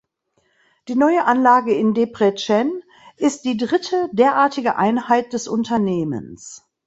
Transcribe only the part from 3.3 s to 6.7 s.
die dritte derartige Einheit des Unternehmens.